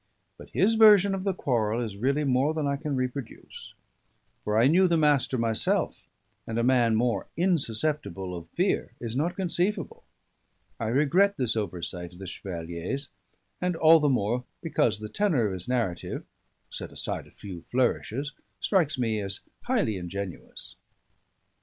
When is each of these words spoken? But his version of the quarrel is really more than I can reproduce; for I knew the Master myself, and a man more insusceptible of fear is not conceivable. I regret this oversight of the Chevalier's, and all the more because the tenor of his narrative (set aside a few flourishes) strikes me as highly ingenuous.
But 0.35 0.49
his 0.49 0.73
version 0.73 1.13
of 1.13 1.25
the 1.25 1.31
quarrel 1.35 1.79
is 1.79 1.95
really 1.95 2.23
more 2.23 2.55
than 2.55 2.65
I 2.65 2.75
can 2.75 2.95
reproduce; 2.95 3.75
for 4.43 4.57
I 4.59 4.65
knew 4.65 4.87
the 4.87 4.97
Master 4.97 5.37
myself, 5.37 6.07
and 6.47 6.57
a 6.57 6.63
man 6.63 6.95
more 6.95 7.27
insusceptible 7.37 8.35
of 8.35 8.49
fear 8.49 8.93
is 8.99 9.15
not 9.15 9.35
conceivable. 9.35 10.03
I 10.79 10.87
regret 10.87 11.37
this 11.37 11.55
oversight 11.55 12.13
of 12.13 12.17
the 12.17 12.25
Chevalier's, 12.25 13.09
and 13.61 13.75
all 13.75 13.99
the 13.99 14.09
more 14.09 14.43
because 14.63 14.97
the 14.97 15.07
tenor 15.07 15.45
of 15.45 15.53
his 15.53 15.67
narrative 15.67 16.25
(set 16.71 16.91
aside 16.91 17.27
a 17.27 17.31
few 17.31 17.61
flourishes) 17.61 18.31
strikes 18.59 18.97
me 18.97 19.21
as 19.21 19.41
highly 19.65 19.97
ingenuous. 19.97 20.73